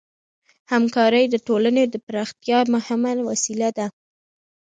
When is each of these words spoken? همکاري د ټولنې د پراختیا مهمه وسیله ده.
همکاري 0.71 1.23
د 1.29 1.35
ټولنې 1.47 1.83
د 1.89 1.95
پراختیا 2.05 2.59
مهمه 2.73 3.11
وسیله 3.29 3.69
ده. 3.77 3.87